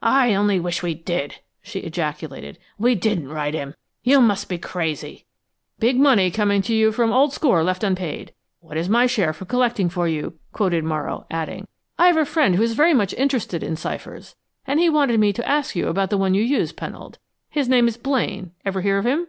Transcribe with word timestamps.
"I 0.00 0.32
only 0.34 0.58
wish 0.58 0.82
we 0.82 0.94
did!" 0.94 1.40
she 1.60 1.80
ejaculated. 1.80 2.58
"We 2.78 2.94
didn't 2.94 3.28
write 3.28 3.52
him! 3.52 3.74
You 4.02 4.22
must 4.22 4.48
be 4.48 4.56
crazy!" 4.56 5.26
"'Big 5.78 5.98
money 6.00 6.30
coming 6.30 6.62
to 6.62 6.74
you 6.74 6.92
from 6.92 7.12
old 7.12 7.34
score 7.34 7.62
left 7.62 7.84
unpaid. 7.84 8.32
What 8.60 8.78
is 8.78 8.88
my 8.88 9.04
share 9.06 9.34
for 9.34 9.44
collecting 9.44 9.90
for 9.90 10.08
you?'" 10.08 10.38
quoted 10.50 10.82
Morrow, 10.82 11.26
adding: 11.30 11.68
"I 11.98 12.06
have 12.06 12.16
a 12.16 12.24
friend 12.24 12.54
who 12.54 12.62
is 12.62 12.72
very 12.72 12.94
much 12.94 13.12
interested 13.18 13.62
in 13.62 13.76
ciphers, 13.76 14.34
and 14.66 14.80
he 14.80 14.88
wanted 14.88 15.20
me 15.20 15.30
to 15.34 15.46
ask 15.46 15.76
you 15.76 15.88
about 15.88 16.08
the 16.08 16.16
one 16.16 16.32
you 16.32 16.42
use, 16.42 16.72
Pennold. 16.72 17.18
His 17.50 17.68
name 17.68 17.86
is 17.86 17.98
Blaine. 17.98 18.52
Ever 18.64 18.80
hear 18.80 18.96
of 18.96 19.04
him?" 19.04 19.26